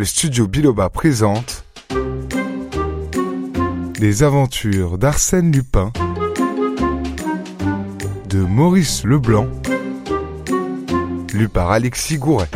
le 0.00 0.06
studio 0.06 0.48
Biloba 0.48 0.88
présente 0.88 1.62
Les 3.98 4.22
aventures 4.22 4.96
d'Arsène 4.96 5.52
Lupin 5.52 5.92
de 8.26 8.38
Maurice 8.38 9.04
Leblanc, 9.04 9.46
lu 11.34 11.50
par 11.50 11.70
Alexis 11.70 12.16
Gouret. 12.16 12.48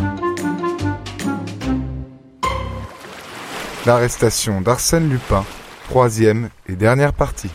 L'arrestation 3.84 4.62
d'Arsène 4.62 5.11
Lupin, 5.11 5.45
troisième 5.90 6.48
et 6.66 6.76
dernière 6.76 7.12
partie. 7.12 7.50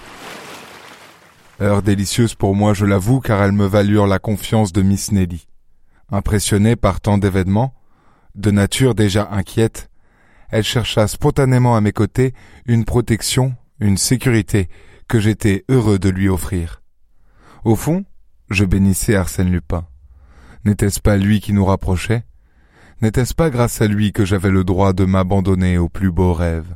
Heure 1.60 1.82
délicieuse 1.82 2.36
pour 2.36 2.54
moi, 2.54 2.76
je 2.76 2.86
l'avoue, 2.86 3.22
car 3.22 3.42
elles 3.42 3.54
me 3.54 3.66
valurent 3.66 4.06
la 4.06 4.20
confiance 4.20 4.72
de 4.72 4.84
Miss 4.84 5.12
Nelly. 5.12 5.48
Impressionnée 6.12 6.76
par 6.76 7.02
tant 7.02 7.18
d'événements, 7.18 7.74
de 8.36 8.52
nature 8.52 8.96
déjà 8.96 9.30
inquiète, 9.32 9.90
elle 10.50 10.64
chercha 10.64 11.08
spontanément 11.08 11.76
à 11.76 11.82
mes 11.82 11.92
côtés 11.92 12.34
une 12.66 12.86
protection, 12.86 13.56
une 13.80 13.98
sécurité 13.98 14.70
que 15.08 15.20
j'étais 15.20 15.64
heureux 15.70 16.00
de 16.00 16.10
lui 16.10 16.30
offrir. 16.30 16.82
Au 17.64 17.76
fond, 17.76 18.06
je 18.50 18.66
bénissais 18.66 19.16
Arsène 19.16 19.52
Lupin. 19.52 19.86
N'était-ce 20.66 21.00
pas 21.00 21.18
lui 21.18 21.40
qui 21.40 21.54
nous 21.54 21.66
rapprochait? 21.66 22.26
N'était-ce 23.02 23.34
pas 23.34 23.50
grâce 23.50 23.82
à 23.82 23.88
lui 23.88 24.12
que 24.12 24.26
j'avais 24.26 24.50
le 24.50 24.64
droit 24.64 24.94
de 24.94 25.06
m'abandonner 25.06 25.78
aux 25.78 25.90
plus 25.90 26.12
beaux 26.12 26.34
rêves 26.34 26.76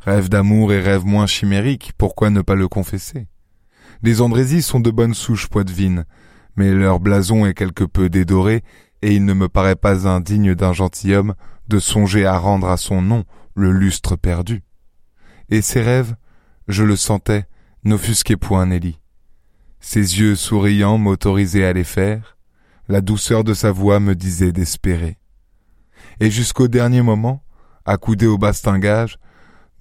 Rêves 0.00 0.28
d'amour 0.28 0.72
et 0.72 0.80
rêves 0.80 1.04
moins 1.04 1.26
chimériques, 1.26 1.92
pourquoi 1.98 2.30
ne 2.30 2.42
pas 2.42 2.54
le 2.54 2.68
confesser? 2.68 3.26
Les 4.02 4.20
Andrésis 4.20 4.64
sont 4.64 4.80
de 4.80 4.90
bonnes 4.90 5.14
souches 5.14 5.48
poitevines, 5.48 6.04
mais 6.56 6.72
leur 6.72 7.00
blason 7.00 7.46
est 7.46 7.54
quelque 7.54 7.84
peu 7.84 8.08
dédoré 8.08 8.62
et 9.02 9.14
il 9.14 9.24
ne 9.24 9.32
me 9.32 9.48
paraît 9.48 9.76
pas 9.76 10.08
indigne 10.08 10.54
d'un 10.54 10.72
gentilhomme 10.72 11.34
de 11.68 11.78
songer 11.78 12.26
à 12.26 12.38
rendre 12.38 12.68
à 12.68 12.76
son 12.76 13.02
nom 13.02 13.24
le 13.54 13.72
lustre 13.72 14.16
perdu. 14.16 14.62
Et 15.50 15.62
ses 15.62 15.82
rêves, 15.82 16.14
je 16.66 16.84
le 16.84 16.96
sentais, 16.96 17.46
n'offusquaient 17.84 18.36
point 18.36 18.66
Nelly. 18.66 18.98
Ses 19.80 20.18
yeux 20.18 20.36
souriants 20.36 20.98
m'autorisaient 20.98 21.64
à 21.64 21.72
les 21.72 21.84
faire, 21.84 22.36
la 22.88 23.00
douceur 23.00 23.44
de 23.44 23.54
sa 23.54 23.70
voix 23.70 24.00
me 24.00 24.14
disait 24.14 24.52
d'espérer. 24.52 25.18
Et 26.20 26.30
jusqu'au 26.30 26.68
dernier 26.68 27.02
moment, 27.02 27.42
accoudés 27.84 28.26
au 28.26 28.38
bastingage, 28.38 29.18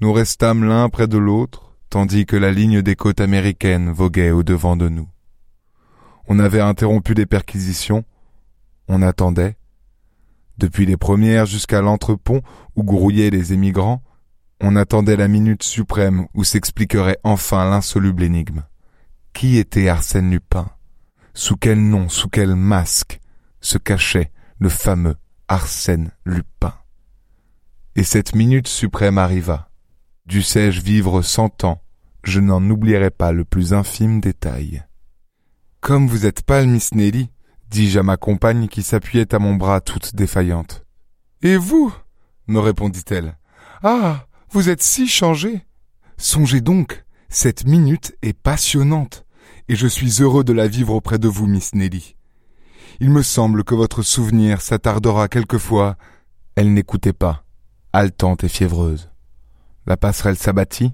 nous 0.02 0.14
restâmes 0.14 0.64
l'un 0.64 0.90
près 0.90 1.08
de 1.08 1.18
l'autre, 1.18 1.74
tandis 1.90 2.26
que 2.26 2.36
la 2.36 2.52
ligne 2.52 2.81
des 2.81 2.96
côtes 2.96 3.22
américaines 3.22 3.92
voguait 3.92 4.31
au 4.31 4.44
devant 4.44 4.78
de 4.78 4.90
nous. 4.90 5.09
On 6.28 6.40
avait 6.40 6.62
interrompu 6.62 7.14
les 7.14 7.26
perquisitions, 7.26 8.04
on 8.88 9.02
attendait. 9.02 9.58
Depuis 10.58 10.86
les 10.86 10.98
premières 10.98 11.46
jusqu'à 11.46 11.82
l'entrepont 11.82 12.42
où 12.76 12.84
grouillaient 12.84 13.30
les 13.30 13.54
émigrants, 13.54 14.04
on 14.60 14.76
attendait 14.76 15.18
la 15.18 15.28
minute 15.28 15.64
suprême 15.64 16.28
où 16.34 16.44
s'expliquerait 16.44 17.20
enfin 17.24 17.70
l'insoluble 17.70 18.24
énigme. 18.24 18.64
Qui 19.34 19.58
était 19.58 19.88
Arsène 19.88 20.32
Lupin? 20.32 20.70
Sous 21.34 21.58
quel 21.58 21.80
nom, 21.80 22.10
sous 22.10 22.30
quel 22.30 22.56
masque 22.56 23.20
se 23.62 23.78
cachait 23.78 24.32
le 24.58 24.70
fameux 24.70 25.16
Arsène 25.48 26.12
Lupin? 26.26 26.74
Et 27.96 28.04
cette 28.04 28.34
minute 28.34 28.68
suprême 28.68 29.20
arriva. 29.20 29.70
Dussé-je 30.26 30.82
vivre 30.82 31.22
cent 31.22 31.64
ans, 31.64 31.82
je 32.24 32.40
n'en 32.40 32.68
oublierai 32.70 33.12
pas 33.12 33.32
le 33.32 33.46
plus 33.46 33.74
infime 33.74 34.20
détail. 34.20 34.84
Comme 35.80 36.08
vous 36.08 36.26
êtes 36.26 36.42
pâle, 36.42 36.68
Miss 36.68 36.94
Nelly, 36.94 37.30
dis-je 37.70 38.00
à 38.00 38.04
ma 38.04 38.18
compagne 38.18 38.68
qui 38.68 38.84
s'appuyait 38.84 39.34
à 39.34 39.40
mon 39.40 39.56
bras 39.56 39.82
toute 39.82 40.16
défaillante. 40.16 40.84
Et 41.42 41.58
vous? 41.58 41.94
me 42.48 42.59
répondit-elle. 42.59 43.38
Ah. 43.84 44.28
Vous 44.50 44.70
êtes 44.70 44.82
si 44.82 45.08
changé. 45.08 45.66
Songez 46.18 46.62
donc, 46.62 47.04
cette 47.28 47.66
minute 47.66 48.16
est 48.22 48.34
passionnante, 48.34 49.26
et 49.68 49.76
je 49.76 49.88
suis 49.88 50.22
heureux 50.22 50.46
de 50.46 50.53
la 50.53 50.68
vivre 50.68 50.94
auprès 50.94 51.19
de 51.19 51.28
vous, 51.28 51.47
Miss 51.47 51.75
Nelly. 51.75 52.16
Il 53.02 53.09
me 53.09 53.22
semble 53.22 53.64
que 53.64 53.75
votre 53.75 54.02
souvenir 54.02 54.62
s'attardera 54.62 55.28
quelquefois. 55.28 55.97
Elle 56.56 56.74
n'écoutait 56.74 57.14
pas, 57.14 57.44
haletante 57.91 58.46
et 58.46 58.47
fiévreuse. 58.47 59.12
La 59.86 59.97
passerelle 59.97 60.38
s'abattit, 60.38 60.94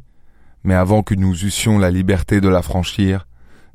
mais 0.64 0.74
avant 0.74 1.04
que 1.04 1.14
nous 1.14 1.46
eussions 1.46 1.78
la 1.78 1.92
liberté 1.92 2.42
de 2.42 2.50
la 2.50 2.62
franchir, 2.64 3.28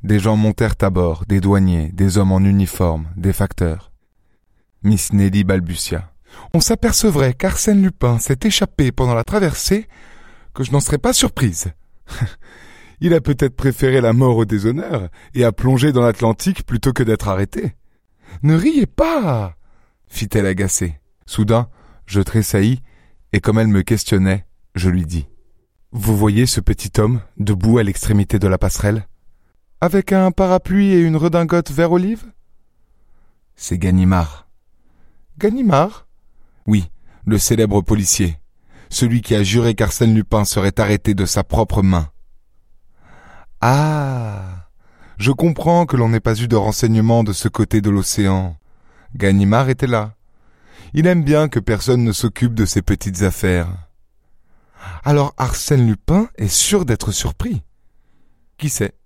des 0.02 0.18
gens 0.18 0.36
montèrent 0.36 0.76
à 0.80 0.90
bord, 0.90 1.24
des 1.26 1.40
douaniers, 1.40 1.90
des 1.92 2.18
hommes 2.18 2.32
en 2.32 2.40
uniforme, 2.40 3.08
des 3.16 3.32
facteurs. 3.32 3.92
Miss 4.82 5.12
Nelly 5.12 5.44
balbutia. 5.44 6.12
On 6.54 6.60
s'apercevrait 6.60 7.34
qu'Arsène 7.34 7.82
Lupin 7.82 8.18
s'est 8.18 8.38
échappé 8.44 8.92
pendant 8.92 9.14
la 9.14 9.24
traversée, 9.24 9.88
que 10.54 10.62
je 10.64 10.72
n'en 10.72 10.80
serais 10.80 10.98
pas 10.98 11.12
surprise. 11.12 11.72
Il 13.00 13.14
a 13.14 13.20
peut-être 13.20 13.56
préféré 13.56 14.00
la 14.00 14.12
mort 14.12 14.36
au 14.36 14.44
déshonneur 14.44 15.08
et 15.34 15.44
a 15.44 15.52
plongé 15.52 15.92
dans 15.92 16.02
l'Atlantique 16.02 16.64
plutôt 16.64 16.92
que 16.92 17.02
d'être 17.02 17.28
arrêté. 17.28 17.74
Ne 18.42 18.54
riez 18.54 18.86
pas 18.86 19.54
fit-elle 20.08 20.46
agacée. 20.46 20.98
Soudain, 21.26 21.68
je 22.06 22.20
tressaillis, 22.20 22.80
et 23.32 23.40
comme 23.40 23.58
elle 23.58 23.68
me 23.68 23.82
questionnait, 23.82 24.46
je 24.74 24.88
lui 24.88 25.04
dis. 25.04 25.28
Vous 25.92 26.16
voyez 26.16 26.46
ce 26.46 26.60
petit 26.60 27.00
homme, 27.00 27.20
debout 27.36 27.78
à 27.78 27.82
l'extrémité 27.82 28.38
de 28.38 28.48
la 28.48 28.58
passerelle? 28.58 29.06
Avec 29.80 30.12
un 30.12 30.30
parapluie 30.30 30.92
et 30.92 31.00
une 31.00 31.16
redingote 31.16 31.70
vert 31.70 31.92
olive? 31.92 32.24
C'est 33.56 33.78
Ganimard. 33.78 34.48
Ganimard? 35.38 36.06
Oui, 36.66 36.90
le 37.24 37.38
célèbre 37.38 37.80
policier, 37.82 38.38
celui 38.90 39.22
qui 39.22 39.34
a 39.34 39.42
juré 39.42 39.74
qu'Arsène 39.74 40.14
Lupin 40.14 40.44
serait 40.44 40.78
arrêté 40.80 41.14
de 41.14 41.26
sa 41.26 41.44
propre 41.44 41.82
main. 41.82 42.10
Ah 43.60 44.68
Je 45.16 45.32
comprends 45.32 45.86
que 45.86 45.96
l'on 45.96 46.08
n'ait 46.08 46.20
pas 46.20 46.40
eu 46.40 46.48
de 46.48 46.56
renseignements 46.56 47.24
de 47.24 47.32
ce 47.32 47.48
côté 47.48 47.80
de 47.80 47.90
l'océan. 47.90 48.56
Ganimard 49.16 49.68
était 49.68 49.86
là. 49.86 50.14
Il 50.94 51.06
aime 51.06 51.22
bien 51.22 51.48
que 51.48 51.60
personne 51.60 52.02
ne 52.02 52.12
s'occupe 52.12 52.54
de 52.54 52.64
ses 52.64 52.82
petites 52.82 53.22
affaires. 53.22 53.68
Alors 55.04 55.34
Arsène 55.36 55.86
Lupin 55.86 56.28
est 56.36 56.48
sûr 56.48 56.84
d'être 56.84 57.12
surpris? 57.12 57.62
Qui 58.56 58.68
sait? 58.68 58.97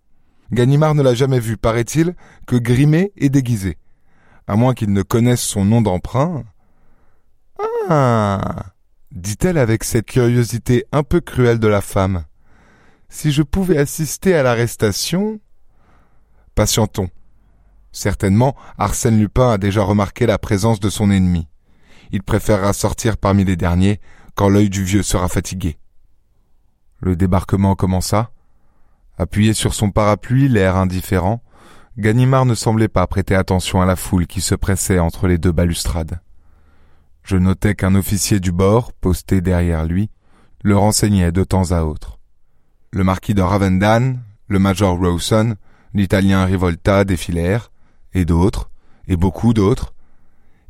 Ganimard 0.53 0.95
ne 0.95 1.03
l'a 1.03 1.15
jamais 1.15 1.41
vu, 1.41 1.57
paraît-il, 1.57 2.15
que 2.47 2.57
grimé 2.57 3.13
et 3.17 3.31
déguisé. 3.31 3.79
À 4.47 4.57
moins 4.57 4.75
qu'il 4.75 4.93
ne 4.93 5.03
connaisse 5.03 5.41
son 5.41 5.65
nom 5.65 5.81
d'emprunt. 5.81 6.45
Ah 7.89 8.73
dit-elle 9.15 9.59
avec 9.59 9.85
cette 9.85 10.07
curiosité 10.07 10.87
un 10.91 11.03
peu 11.03 11.21
cruelle 11.21 11.59
de 11.59 11.69
la 11.69 11.81
femme. 11.81 12.25
Si 13.09 13.31
je 13.31 13.43
pouvais 13.43 13.77
assister 13.77 14.35
à 14.35 14.43
l'arrestation. 14.43 15.41
Patientons. 16.55 17.11
Certainement, 17.93 18.57
Arsène 18.79 19.19
Lupin 19.19 19.51
a 19.51 19.59
déjà 19.59 19.83
remarqué 19.83 20.27
la 20.27 20.39
présence 20.39 20.81
de 20.81 20.89
son 20.89 21.11
ennemi. 21.11 21.47
Il 22.11 22.23
préférera 22.23 22.73
sortir 22.73 23.19
parmi 23.19 23.45
les 23.45 23.57
derniers 23.57 24.01
quand 24.34 24.49
l'œil 24.49 24.71
du 24.71 24.83
vieux 24.83 25.03
sera 25.03 25.29
fatigué. 25.29 25.79
Le 27.01 27.17
débarquement 27.17 27.75
commença. 27.75 28.31
Appuyé 29.19 29.55
sur 29.55 29.75
son 29.75 29.91
parapluie, 29.91 30.49
l'air 30.49 30.77
indifférent, 30.77 31.43
Ganimard 31.99 32.47
ne 32.47 32.55
semblait 32.55 32.89
pas 32.89 33.06
prêter 33.06 33.34
attention 33.34 33.83
à 33.83 33.87
la 33.87 33.97
foule 33.97 34.27
qui 34.27 34.41
se 34.41 34.55
pressait 34.55 34.99
entre 34.99 35.27
les 35.27 35.39
deux 35.39 35.53
balustrades. 35.53 36.21
Je 37.22 37.37
notais 37.37 37.75
qu'un 37.75 37.95
officier 37.95 38.41
du 38.41 38.51
bord, 38.51 38.93
posté 38.93 39.41
derrière 39.41 39.84
lui, 39.84 40.11
le 40.62 40.77
renseignait 40.77 41.33
de 41.33 41.45
temps 41.45 41.72
à 41.72 41.83
autre. 41.83 42.19
Le 42.91 43.05
marquis 43.05 43.34
de 43.34 43.43
Ravendan, 43.43 44.19
le 44.49 44.59
major 44.59 44.99
Rawson, 44.99 45.56
l'italien 45.95 46.45
Rivolta 46.45 47.05
défilèrent, 47.05 47.71
et 48.15 48.25
d'autres, 48.25 48.71
et 49.06 49.17
beaucoup 49.17 49.53
d'autres, 49.53 49.93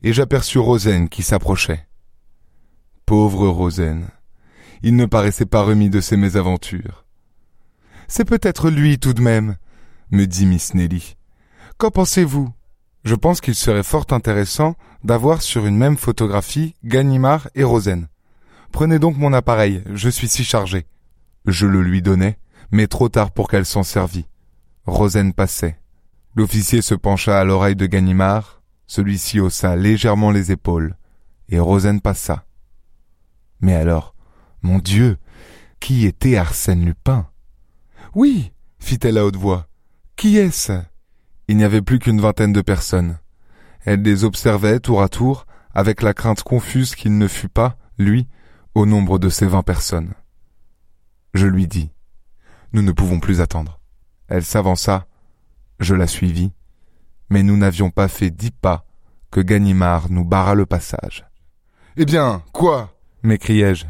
et 0.02 0.12
j'aperçus 0.12 0.58
Rosen 0.58 1.08
qui 1.08 1.22
s'approchait. 1.22 1.86
Pauvre 3.06 3.48
Rosen. 3.48 4.08
Il 4.82 4.96
ne 4.96 5.06
paraissait 5.06 5.46
pas 5.46 5.62
remis 5.62 5.90
de 5.90 6.00
ses 6.00 6.16
mésaventures. 6.16 7.01
C'est 8.14 8.26
peut-être 8.26 8.68
lui 8.68 8.98
tout 8.98 9.14
de 9.14 9.22
même, 9.22 9.56
me 10.10 10.26
dit 10.26 10.44
Miss 10.44 10.74
Nelly. 10.74 11.16
Qu'en 11.78 11.90
pensez-vous? 11.90 12.52
Je 13.04 13.14
pense 13.14 13.40
qu'il 13.40 13.54
serait 13.54 13.82
fort 13.82 14.04
intéressant 14.10 14.74
d'avoir 15.02 15.40
sur 15.40 15.64
une 15.64 15.78
même 15.78 15.96
photographie 15.96 16.74
Ganimard 16.84 17.48
et 17.54 17.64
Rosen. 17.64 18.08
Prenez 18.70 18.98
donc 18.98 19.16
mon 19.16 19.32
appareil, 19.32 19.82
je 19.94 20.10
suis 20.10 20.28
si 20.28 20.44
chargé. 20.44 20.84
Je 21.46 21.66
le 21.66 21.80
lui 21.80 22.02
donnai, 22.02 22.36
mais 22.70 22.86
trop 22.86 23.08
tard 23.08 23.30
pour 23.30 23.48
qu'elle 23.48 23.64
s'en 23.64 23.82
servît. 23.82 24.28
Rosen 24.84 25.32
passait. 25.32 25.80
L'officier 26.34 26.82
se 26.82 26.94
pencha 26.94 27.40
à 27.40 27.44
l'oreille 27.44 27.76
de 27.76 27.86
Ganimard, 27.86 28.60
celui-ci 28.86 29.40
haussa 29.40 29.74
légèrement 29.74 30.32
les 30.32 30.52
épaules, 30.52 30.96
et 31.48 31.58
Rosen 31.58 32.02
passa. 32.02 32.44
Mais 33.62 33.74
alors, 33.74 34.14
mon 34.60 34.80
Dieu, 34.80 35.16
qui 35.80 36.04
était 36.04 36.36
Arsène 36.36 36.84
Lupin? 36.84 37.26
Oui, 38.14 38.52
fit-elle 38.78 39.18
à 39.18 39.24
haute 39.24 39.36
voix. 39.36 39.66
Qui 40.16 40.38
est-ce? 40.38 40.72
Il 41.48 41.56
n'y 41.56 41.64
avait 41.64 41.82
plus 41.82 41.98
qu'une 41.98 42.20
vingtaine 42.20 42.52
de 42.52 42.60
personnes. 42.60 43.18
Elle 43.84 44.02
les 44.02 44.24
observait 44.24 44.80
tour 44.80 45.02
à 45.02 45.08
tour, 45.08 45.46
avec 45.74 46.02
la 46.02 46.14
crainte 46.14 46.42
confuse 46.42 46.94
qu'il 46.94 47.16
ne 47.16 47.26
fût 47.26 47.48
pas, 47.48 47.76
lui, 47.98 48.28
au 48.74 48.86
nombre 48.86 49.18
de 49.18 49.28
ces 49.28 49.46
vingt 49.46 49.62
personnes. 49.62 50.12
Je 51.34 51.46
lui 51.46 51.66
dis. 51.66 51.90
Nous 52.72 52.82
ne 52.82 52.92
pouvons 52.92 53.20
plus 53.20 53.40
attendre. 53.40 53.80
Elle 54.28 54.44
s'avança, 54.44 55.06
je 55.80 55.94
la 55.94 56.06
suivis, 56.06 56.52
mais 57.28 57.42
nous 57.42 57.56
n'avions 57.56 57.90
pas 57.90 58.08
fait 58.08 58.30
dix 58.30 58.50
pas 58.50 58.86
que 59.30 59.40
Ganimard 59.40 60.10
nous 60.10 60.24
barra 60.24 60.54
le 60.54 60.66
passage. 60.66 61.26
Eh 61.96 62.04
bien, 62.04 62.42
quoi? 62.52 62.94
m'écriai-je. 63.22 63.86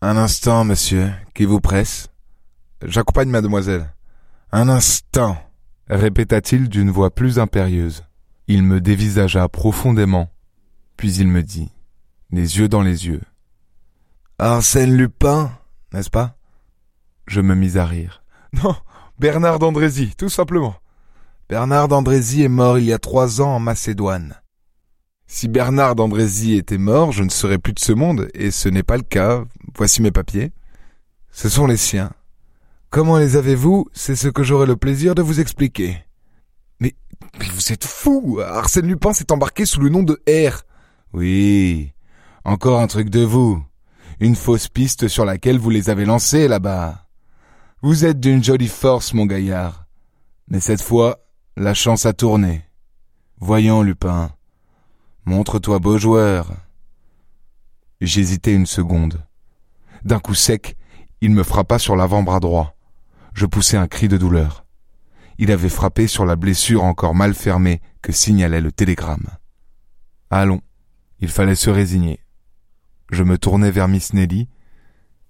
Un 0.00 0.16
instant, 0.16 0.64
monsieur, 0.64 1.10
qui 1.34 1.44
vous 1.44 1.60
presse? 1.60 2.08
J'accompagne 2.84 3.30
mademoiselle. 3.30 3.92
Un 4.52 4.68
instant, 4.68 5.36
répéta-t-il 5.88 6.68
d'une 6.68 6.90
voix 6.90 7.10
plus 7.14 7.38
impérieuse. 7.38 8.04
Il 8.46 8.62
me 8.62 8.80
dévisagea 8.80 9.48
profondément, 9.48 10.30
puis 10.96 11.14
il 11.14 11.28
me 11.28 11.42
dit, 11.42 11.70
les 12.30 12.58
yeux 12.58 12.68
dans 12.68 12.82
les 12.82 13.06
yeux. 13.06 13.20
Arsène 14.38 14.96
Lupin, 14.96 15.50
n'est-ce 15.92 16.10
pas? 16.10 16.36
Je 17.26 17.40
me 17.40 17.54
mis 17.54 17.76
à 17.76 17.84
rire. 17.84 18.22
Non, 18.52 18.74
Bernard 19.18 19.58
d'Andrézy, 19.58 20.14
tout 20.16 20.30
simplement. 20.30 20.76
Bernard 21.48 21.88
d'Andrézy 21.88 22.42
est 22.42 22.48
mort 22.48 22.78
il 22.78 22.86
y 22.86 22.92
a 22.92 22.98
trois 22.98 23.40
ans 23.40 23.56
en 23.56 23.60
Macédoine. 23.60 24.36
Si 25.26 25.48
Bernard 25.48 25.94
d'Andrézy 25.94 26.54
était 26.54 26.78
mort, 26.78 27.12
je 27.12 27.22
ne 27.22 27.28
serais 27.28 27.58
plus 27.58 27.74
de 27.74 27.80
ce 27.80 27.92
monde, 27.92 28.28
et 28.32 28.50
ce 28.50 28.68
n'est 28.70 28.82
pas 28.82 28.96
le 28.96 29.02
cas. 29.02 29.44
Voici 29.76 30.00
mes 30.00 30.10
papiers. 30.10 30.52
Ce 31.30 31.50
sont 31.50 31.66
les 31.66 31.76
siens. 31.76 32.10
Comment 32.90 33.18
les 33.18 33.36
avez-vous? 33.36 33.86
C'est 33.92 34.16
ce 34.16 34.28
que 34.28 34.42
j'aurai 34.42 34.66
le 34.66 34.76
plaisir 34.76 35.14
de 35.14 35.20
vous 35.20 35.40
expliquer. 35.40 36.04
Mais, 36.80 36.94
vous 37.38 37.72
êtes 37.72 37.84
fou 37.84 38.40
Arsène 38.42 38.86
Lupin 38.86 39.12
s'est 39.12 39.30
embarqué 39.30 39.66
sous 39.66 39.80
le 39.80 39.90
nom 39.90 40.02
de 40.02 40.22
R. 40.26 40.62
Oui, 41.12 41.92
encore 42.44 42.80
un 42.80 42.86
truc 42.86 43.10
de 43.10 43.20
vous. 43.20 43.62
Une 44.20 44.36
fausse 44.36 44.68
piste 44.68 45.06
sur 45.06 45.26
laquelle 45.26 45.58
vous 45.58 45.68
les 45.68 45.90
avez 45.90 46.06
lancés 46.06 46.48
là-bas. 46.48 47.06
Vous 47.82 48.06
êtes 48.06 48.20
d'une 48.20 48.42
jolie 48.42 48.68
force, 48.68 49.12
mon 49.12 49.26
gaillard. 49.26 49.86
Mais 50.48 50.60
cette 50.60 50.82
fois, 50.82 51.18
la 51.58 51.74
chance 51.74 52.06
a 52.06 52.14
tourné. 52.14 52.64
Voyons, 53.38 53.82
Lupin. 53.82 54.30
Montre-toi 55.26 55.78
beau 55.78 55.98
joueur. 55.98 56.52
J'hésitai 58.00 58.54
une 58.54 58.66
seconde. 58.66 59.22
D'un 60.04 60.20
coup 60.20 60.34
sec, 60.34 60.76
il 61.20 61.32
me 61.32 61.42
frappa 61.42 61.78
sur 61.78 61.94
l'avant-bras 61.94 62.40
droit. 62.40 62.77
Je 63.38 63.46
poussai 63.46 63.76
un 63.76 63.86
cri 63.86 64.08
de 64.08 64.16
douleur. 64.16 64.66
Il 65.38 65.52
avait 65.52 65.68
frappé 65.68 66.08
sur 66.08 66.26
la 66.26 66.34
blessure 66.34 66.82
encore 66.82 67.14
mal 67.14 67.34
fermée 67.34 67.80
que 68.02 68.10
signalait 68.10 68.60
le 68.60 68.72
télégramme. 68.72 69.28
Allons, 70.28 70.60
il 71.20 71.28
fallait 71.28 71.54
se 71.54 71.70
résigner. 71.70 72.18
Je 73.12 73.22
me 73.22 73.38
tournai 73.38 73.70
vers 73.70 73.86
Miss 73.86 74.12
Nelly. 74.12 74.48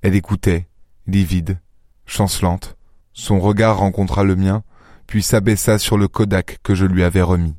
Elle 0.01 0.15
écoutait, 0.15 0.71
livide, 1.07 1.61
chancelante. 2.07 2.79
Son 3.13 3.41
regard 3.41 3.77
rencontra 3.77 4.25
le 4.25 4.37
mien, 4.37 4.65
puis 5.07 5.23
s'abaissa 5.23 5.79
sur 5.79 5.99
le 5.99 6.09
Kodak 6.09 6.61
que 6.63 6.75
je 6.75 6.87
lui 6.87 7.05
avais 7.05 7.21
remis. 7.21 7.59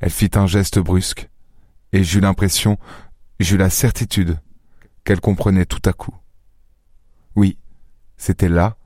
Elle 0.00 0.08
fit 0.08 0.30
un 0.36 0.46
geste 0.46 0.78
brusque, 0.78 1.28
et 1.92 2.04
j'eus 2.04 2.20
l'impression, 2.20 2.78
j'eus 3.38 3.58
la 3.58 3.68
certitude 3.68 4.40
qu'elle 5.04 5.20
comprenait 5.20 5.66
tout 5.66 5.82
à 5.84 5.92
coup. 5.92 6.16
Oui, 7.36 7.58
c'était 8.16 8.48
là, 8.48 8.77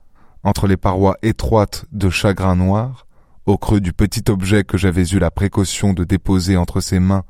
entre 0.43 0.67
les 0.67 0.77
parois 0.77 1.17
étroites 1.21 1.85
de 1.91 2.09
chagrin 2.09 2.55
noir, 2.55 3.07
au 3.45 3.57
creux 3.57 3.81
du 3.81 3.93
petit 3.93 4.23
objet 4.29 4.63
que 4.63 4.77
j'avais 4.77 5.05
eu 5.05 5.19
la 5.19 5.31
précaution 5.31 5.93
de 5.93 6.03
déposer 6.03 6.57
entre 6.57 6.81
ses 6.81 6.99
mains 6.99 7.23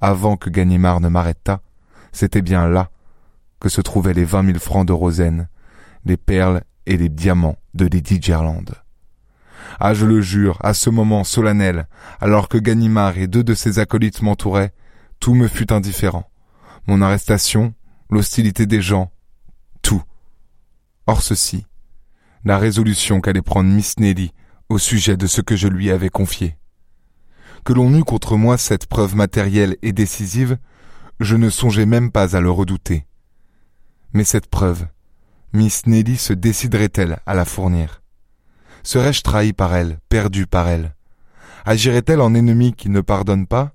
avant 0.00 0.36
que 0.36 0.50
Ganimard 0.50 1.00
ne 1.00 1.08
m'arrêtât, 1.08 1.60
c'était 2.12 2.42
bien 2.42 2.68
là 2.68 2.90
que 3.60 3.68
se 3.68 3.80
trouvaient 3.80 4.14
les 4.14 4.24
vingt 4.24 4.42
mille 4.42 4.60
francs 4.60 4.86
de 4.86 4.92
Rosen, 4.92 5.48
les 6.04 6.16
perles 6.16 6.62
et 6.86 6.96
les 6.96 7.08
diamants 7.08 7.58
de 7.74 7.86
Lady 7.86 8.20
Gerland. 8.20 8.74
Ah, 9.80 9.94
je 9.94 10.06
le 10.06 10.20
jure, 10.20 10.58
à 10.62 10.74
ce 10.74 10.90
moment 10.90 11.24
solennel, 11.24 11.86
alors 12.20 12.48
que 12.48 12.58
Ganimard 12.58 13.18
et 13.18 13.26
deux 13.26 13.44
de 13.44 13.54
ses 13.54 13.78
acolytes 13.78 14.22
m'entouraient, 14.22 14.72
tout 15.20 15.34
me 15.34 15.48
fut 15.48 15.72
indifférent. 15.72 16.30
Mon 16.86 17.02
arrestation, 17.02 17.74
l'hostilité 18.10 18.66
des 18.66 18.80
gens, 18.80 19.10
tout. 19.82 20.02
Or 21.06 21.22
ceci, 21.22 21.66
la 22.44 22.58
résolution 22.58 23.20
qu'allait 23.20 23.42
prendre 23.42 23.70
Miss 23.70 23.98
Nelly 23.98 24.32
au 24.68 24.78
sujet 24.78 25.16
de 25.16 25.26
ce 25.26 25.40
que 25.40 25.56
je 25.56 25.68
lui 25.68 25.90
avais 25.90 26.10
confié. 26.10 26.56
Que 27.64 27.72
l'on 27.72 27.94
eût 27.94 28.04
contre 28.04 28.36
moi 28.36 28.58
cette 28.58 28.86
preuve 28.86 29.16
matérielle 29.16 29.76
et 29.82 29.92
décisive, 29.92 30.58
je 31.20 31.36
ne 31.36 31.50
songeais 31.50 31.86
même 31.86 32.10
pas 32.10 32.36
à 32.36 32.40
le 32.40 32.50
redouter. 32.50 33.06
Mais 34.12 34.24
cette 34.24 34.46
preuve, 34.46 34.86
Miss 35.52 35.86
Nelly 35.86 36.16
se 36.16 36.32
déciderait-elle 36.32 37.18
à 37.26 37.34
la 37.34 37.44
fournir? 37.44 38.02
Serais-je 38.82 39.22
trahi 39.22 39.52
par 39.52 39.74
elle, 39.74 39.98
perdu 40.08 40.46
par 40.46 40.68
elle? 40.68 40.94
Agirait-elle 41.64 42.20
en 42.20 42.34
ennemi 42.34 42.72
qui 42.72 42.88
ne 42.88 43.00
pardonne 43.00 43.46
pas? 43.46 43.72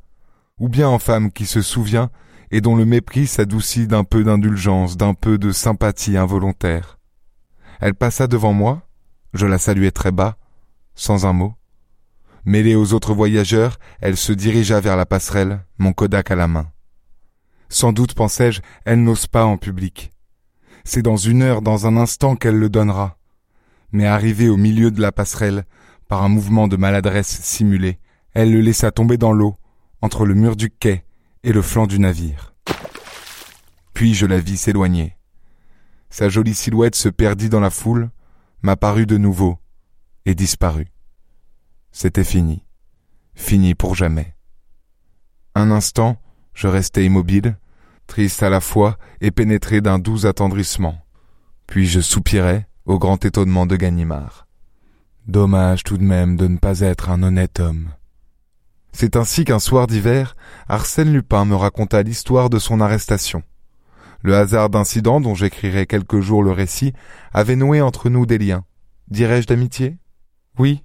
Ou 0.60 0.70
bien 0.70 0.88
en 0.88 1.00
femme 1.00 1.32
qui 1.32 1.46
se 1.46 1.62
souvient 1.62 2.10
et 2.52 2.62
dont 2.62 2.76
le 2.76 2.86
mépris 2.86 3.28
s'adoucit 3.28 3.88
d'un 3.88 4.04
peu 4.04 4.24
d'indulgence, 4.24 4.98
d'un 4.98 5.14
peu 5.14 5.38
de 5.38 5.52
sympathie 5.52 6.18
involontaire? 6.18 6.98
Elle 7.80 7.96
passa 7.96 8.28
devant 8.28 8.54
moi, 8.54 8.88
je 9.34 9.46
la 9.46 9.58
saluai 9.58 9.92
très 9.92 10.12
bas, 10.12 10.38
sans 10.96 11.26
un 11.26 11.34
mot. 11.34 11.54
Mêlée 12.46 12.76
aux 12.76 12.94
autres 12.94 13.14
voyageurs, 13.14 13.80
elle 14.02 14.18
se 14.18 14.34
dirigea 14.34 14.80
vers 14.80 14.98
la 14.98 15.06
passerelle, 15.06 15.66
mon 15.78 15.94
Kodak 15.94 16.32
à 16.32 16.36
la 16.36 16.48
main. 16.48 16.72
Sans 17.70 17.94
doute, 17.94 18.14
pensai-je, 18.14 18.62
elle 18.86 19.02
n'ose 19.04 19.28
pas 19.28 19.46
en 19.46 19.58
public. 19.58 20.12
C'est 20.84 21.02
dans 21.02 21.16
une 21.16 21.42
heure, 21.42 21.62
dans 21.62 21.88
un 21.88 21.98
instant 21.98 22.36
qu'elle 22.36 22.58
le 22.58 22.70
donnera. 22.70 23.18
Mais 23.92 24.06
arrivée 24.06 24.50
au 24.50 24.58
milieu 24.58 24.92
de 24.92 25.02
la 25.02 25.12
passerelle, 25.12 25.64
par 26.08 26.24
un 26.24 26.30
mouvement 26.30 26.68
de 26.68 26.76
maladresse 26.76 27.42
simulé, 27.42 28.00
elle 28.34 28.52
le 28.52 28.62
laissa 28.62 28.92
tomber 28.92 29.18
dans 29.18 29.32
l'eau, 29.32 29.56
entre 30.02 30.26
le 30.26 30.36
mur 30.36 30.56
du 30.56 30.70
quai 30.70 31.06
et 31.44 31.54
le 31.54 31.62
flanc 31.62 31.88
du 31.88 32.00
navire. 32.00 32.54
Puis 33.94 34.14
je 34.14 34.26
la 34.26 34.40
vis 34.40 34.58
s'éloigner. 34.58 35.16
Sa 36.14 36.30
jolie 36.30 36.54
silhouette 36.54 36.94
se 36.94 37.10
perdit 37.10 37.50
dans 37.50 37.60
la 37.60 37.72
foule, 37.72 38.12
m'apparut 38.62 39.08
de 39.08 39.18
nouveau, 39.18 39.58
et 40.28 40.36
disparut. 40.36 40.92
C'était 41.92 42.24
fini. 42.24 42.64
Fini 43.34 43.74
pour 43.74 43.96
jamais. 43.96 44.36
Un 45.56 45.72
instant, 45.72 46.22
je 46.54 46.68
restai 46.68 47.06
immobile, 47.06 47.58
triste 48.06 48.44
à 48.44 48.52
la 48.52 48.60
fois 48.60 49.00
et 49.22 49.32
pénétré 49.32 49.82
d'un 49.82 49.98
doux 49.98 50.28
attendrissement. 50.28 51.04
Puis 51.66 51.88
je 51.88 52.00
soupirai 52.00 52.68
au 52.86 53.00
grand 53.00 53.26
étonnement 53.26 53.66
de 53.66 53.76
Ganimard. 53.76 54.46
Dommage 55.26 55.82
tout 55.82 55.98
de 55.98 56.04
même 56.04 56.38
de 56.38 56.46
ne 56.46 56.60
pas 56.60 56.82
être 56.82 57.10
un 57.10 57.24
honnête 57.24 57.60
homme. 57.60 57.90
C'est 58.92 59.16
ainsi 59.16 59.46
qu'un 59.46 59.58
soir 59.58 59.88
d'hiver, 59.88 60.36
Arsène 60.68 61.12
Lupin 61.12 61.46
me 61.46 61.56
raconta 61.56 62.04
l'histoire 62.04 62.52
de 62.52 62.60
son 62.60 62.82
arrestation. 62.82 63.42
Le 64.24 64.36
hasard 64.36 64.70
d'incident 64.70 65.20
dont 65.20 65.36
j'écrirai 65.36 65.86
quelques 65.86 66.22
jours 66.22 66.44
le 66.44 66.52
récit 66.52 66.94
avait 67.34 67.58
noué 67.58 67.82
entre 67.82 68.10
nous 68.10 68.26
des 68.26 68.38
liens. 68.38 68.64
Dirais-je 69.10 69.48
d'amitié? 69.48 69.98
Oui, 70.58 70.82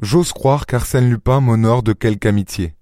j'ose 0.00 0.32
croire 0.32 0.64
qu'Arsène 0.64 1.10
Lupin 1.10 1.40
m'honore 1.40 1.82
de 1.82 1.92
quelque 1.92 2.26
amitié 2.26 2.74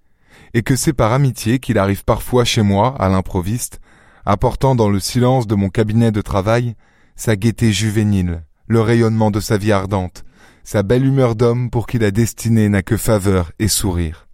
et 0.55 0.63
que 0.63 0.77
c'est 0.77 0.93
par 0.93 1.13
amitié 1.13 1.59
qu'il 1.59 1.77
arrive 1.77 2.05
parfois 2.05 2.45
chez 2.45 2.63
moi, 2.63 2.95
à 3.01 3.09
l'improviste, 3.09 3.81
apportant 4.25 4.77
dans 4.77 4.89
le 4.89 5.01
silence 5.01 5.49
de 5.49 5.57
mon 5.57 5.71
cabinet 5.71 6.13
de 6.13 6.21
travail 6.21 6.77
sa 7.17 7.35
gaieté 7.35 7.73
juvénile, 7.73 8.45
le 8.69 8.81
rayonnement 8.81 9.31
de 9.31 9.41
sa 9.41 9.57
vie 9.57 9.73
ardente, 9.73 10.25
sa 10.63 10.83
belle 10.83 11.05
humeur 11.05 11.35
d'homme 11.35 11.71
pour 11.71 11.87
qui 11.87 11.99
la 11.99 12.11
destinée 12.11 12.69
n'a 12.69 12.83
que 12.83 12.97
faveur 12.97 13.51
et 13.59 13.69
sourire. 13.69 14.29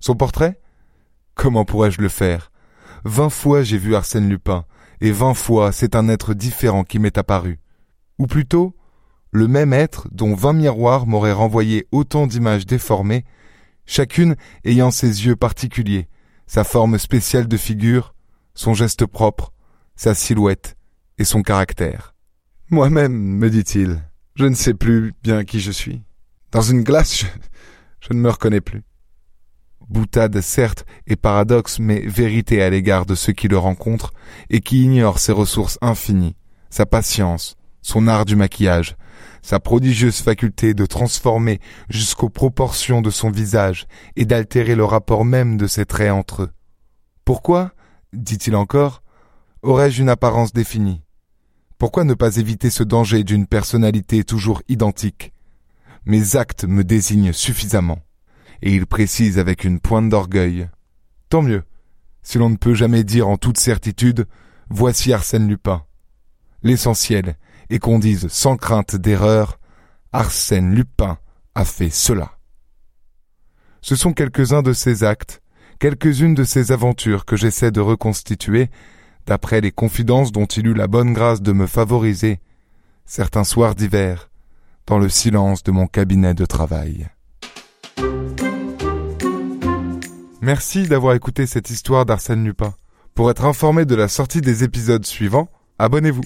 Son 0.00 0.16
portrait? 0.16 0.60
Comment 1.34 1.64
pourrais-je 1.64 2.02
le 2.02 2.08
faire? 2.08 2.50
Vingt 3.04 3.30
fois 3.30 3.62
j'ai 3.62 3.78
vu 3.78 3.94
Arsène 3.94 4.28
Lupin, 4.28 4.64
et 5.00 5.12
vingt 5.12 5.34
fois 5.34 5.72
c'est 5.72 5.94
un 5.94 6.08
être 6.08 6.34
différent 6.34 6.84
qui 6.84 6.98
m'est 6.98 7.18
apparu. 7.18 7.60
Ou 8.18 8.26
plutôt, 8.26 8.74
le 9.30 9.48
même 9.48 9.72
être 9.72 10.08
dont 10.12 10.34
vingt 10.34 10.54
miroirs 10.54 11.06
m'auraient 11.06 11.32
renvoyé 11.32 11.86
autant 11.92 12.26
d'images 12.26 12.66
déformées 12.66 13.24
chacune 13.86 14.36
ayant 14.64 14.90
ses 14.90 15.26
yeux 15.26 15.36
particuliers, 15.36 16.08
sa 16.46 16.64
forme 16.64 16.98
spéciale 16.98 17.48
de 17.48 17.56
figure, 17.56 18.14
son 18.54 18.74
geste 18.74 19.06
propre, 19.06 19.52
sa 19.94 20.14
silhouette 20.14 20.76
et 21.18 21.24
son 21.24 21.42
caractère. 21.42 22.14
Moi-même, 22.68 23.12
me 23.12 23.48
dit-il, 23.48 24.02
je 24.34 24.44
ne 24.44 24.54
sais 24.54 24.74
plus 24.74 25.14
bien 25.22 25.44
qui 25.44 25.60
je 25.60 25.70
suis. 25.70 26.02
Dans 26.50 26.62
une 26.62 26.82
glace, 26.82 27.20
je, 27.20 27.26
je 28.00 28.12
ne 28.12 28.18
me 28.18 28.30
reconnais 28.30 28.60
plus. 28.60 28.82
Boutade, 29.96 30.42
certes, 30.42 30.84
et 31.06 31.16
paradoxe, 31.16 31.78
mais 31.78 32.00
vérité 32.00 32.62
à 32.62 32.68
l'égard 32.68 33.06
de 33.06 33.14
ceux 33.14 33.32
qui 33.32 33.48
le 33.48 33.56
rencontrent 33.56 34.12
et 34.50 34.60
qui 34.60 34.82
ignorent 34.82 35.18
ses 35.18 35.32
ressources 35.32 35.78
infinies, 35.80 36.36
sa 36.68 36.84
patience, 36.84 37.56
son 37.80 38.06
art 38.06 38.26
du 38.26 38.36
maquillage, 38.36 38.94
sa 39.40 39.58
prodigieuse 39.58 40.20
faculté 40.20 40.74
de 40.74 40.84
transformer 40.84 41.60
jusqu'aux 41.88 42.28
proportions 42.28 43.00
de 43.00 43.08
son 43.08 43.30
visage 43.30 43.86
et 44.16 44.26
d'altérer 44.26 44.74
le 44.74 44.84
rapport 44.84 45.24
même 45.24 45.56
de 45.56 45.66
ses 45.66 45.86
traits 45.86 46.12
entre 46.12 46.42
eux. 46.42 46.50
Pourquoi, 47.24 47.72
dit-il 48.12 48.54
encore, 48.54 49.02
Aurais-je 49.62 50.02
une 50.02 50.10
apparence 50.10 50.52
définie? 50.52 51.00
Pourquoi 51.78 52.04
ne 52.04 52.12
pas 52.12 52.36
éviter 52.36 52.68
ce 52.68 52.82
danger 52.82 53.24
d'une 53.24 53.46
personnalité 53.46 54.24
toujours 54.24 54.60
identique? 54.68 55.32
Mes 56.04 56.36
actes 56.36 56.66
me 56.66 56.84
désignent 56.84 57.32
suffisamment. 57.32 58.00
Et 58.62 58.74
il 58.74 58.86
précise 58.86 59.38
avec 59.38 59.64
une 59.64 59.80
pointe 59.80 60.08
d'orgueil. 60.08 60.68
Tant 61.28 61.42
mieux, 61.42 61.62
si 62.22 62.38
l'on 62.38 62.50
ne 62.50 62.56
peut 62.56 62.74
jamais 62.74 63.04
dire 63.04 63.28
en 63.28 63.36
toute 63.36 63.58
certitude 63.58 64.26
Voici 64.68 65.12
Arsène 65.12 65.46
Lupin. 65.46 65.84
L'essentiel 66.62 67.36
est 67.70 67.78
qu'on 67.78 67.98
dise 67.98 68.28
sans 68.28 68.56
crainte 68.56 68.96
d'erreur 68.96 69.58
Arsène 70.12 70.74
Lupin 70.74 71.18
a 71.54 71.64
fait 71.64 71.90
cela. 71.90 72.38
Ce 73.80 73.94
sont 73.94 74.12
quelques-uns 74.12 74.62
de 74.62 74.72
ses 74.72 75.04
actes, 75.04 75.42
quelques-unes 75.78 76.34
de 76.34 76.44
ses 76.44 76.72
aventures 76.72 77.24
que 77.24 77.36
j'essaie 77.36 77.70
de 77.70 77.80
reconstituer 77.80 78.70
d'après 79.26 79.60
les 79.60 79.72
confidences 79.72 80.32
dont 80.32 80.46
il 80.46 80.66
eut 80.66 80.74
la 80.74 80.86
bonne 80.86 81.12
grâce 81.12 81.42
de 81.42 81.52
me 81.52 81.66
favoriser 81.66 82.40
certains 83.04 83.44
soirs 83.44 83.74
d'hiver 83.74 84.30
dans 84.86 84.98
le 84.98 85.08
silence 85.08 85.62
de 85.62 85.70
mon 85.70 85.86
cabinet 85.86 86.34
de 86.34 86.46
travail. 86.46 87.08
Merci 90.42 90.86
d'avoir 90.86 91.14
écouté 91.14 91.46
cette 91.46 91.70
histoire 91.70 92.04
d'Arsène 92.04 92.44
Lupin. 92.44 92.74
Pour 93.14 93.30
être 93.30 93.44
informé 93.44 93.86
de 93.86 93.94
la 93.94 94.08
sortie 94.08 94.42
des 94.42 94.64
épisodes 94.64 95.04
suivants, 95.06 95.48
abonnez-vous. 95.78 96.24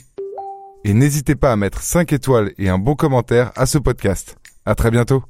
Et 0.85 0.95
n'hésitez 0.95 1.37
pas 1.37 1.52
à 1.52 1.57
mettre 1.57 1.83
5 1.83 2.12
étoiles 2.12 2.52
et 2.59 2.69
un 2.69 2.79
bon 2.79 2.97
commentaire 2.97 3.52
à 3.55 3.67
ce 3.67 3.79
podcast. 3.79 4.37
À 4.67 4.75
très 4.75 4.90
bientôt. 4.90 5.23